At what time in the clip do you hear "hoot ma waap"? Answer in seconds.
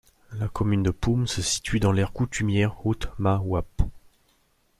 2.87-3.83